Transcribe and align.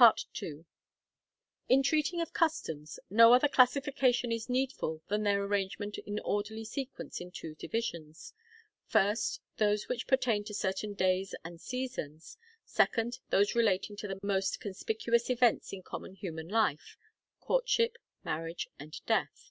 II. 0.00 0.66
In 1.68 1.82
treating 1.82 2.20
of 2.20 2.32
customs, 2.32 3.00
no 3.10 3.34
other 3.34 3.48
classification 3.48 4.30
is 4.30 4.48
needful 4.48 5.02
than 5.08 5.24
their 5.24 5.42
arrangement 5.42 5.98
in 6.06 6.20
orderly 6.20 6.64
sequence 6.64 7.20
in 7.20 7.32
two 7.32 7.56
divisions: 7.56 8.32
first, 8.86 9.40
those 9.56 9.88
which 9.88 10.06
pertain 10.06 10.44
to 10.44 10.54
certain 10.54 10.94
days 10.94 11.34
and 11.42 11.60
seasons; 11.60 12.38
second, 12.64 13.18
those 13.30 13.56
relating 13.56 13.96
to 13.96 14.06
the 14.06 14.20
most 14.22 14.60
conspicuous 14.60 15.28
events 15.28 15.72
in 15.72 15.82
common 15.82 16.14
human 16.14 16.46
life, 16.46 16.96
courtship, 17.40 17.98
marriage, 18.22 18.68
and 18.78 19.04
death. 19.06 19.50